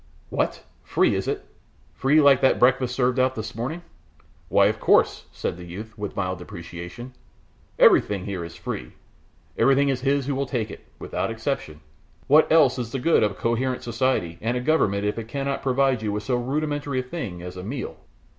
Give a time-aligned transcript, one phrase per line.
[0.31, 0.63] "What!
[0.81, 1.45] free is it
[1.93, 3.83] free like the breakfast served out this morning?"
[4.49, 7.13] "Why, of course," said the youth, with mild depreciation;
[7.77, 8.93] "everything here is free.
[9.59, 11.81] Everything is his who will take it, without exception.
[12.25, 15.61] What else is the good of a coherent society and a Government if it cannot
[15.61, 17.95] provide you with so rudimentary a thing as a meal?"